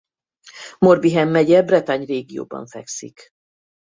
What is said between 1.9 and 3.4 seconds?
régióban fekszik.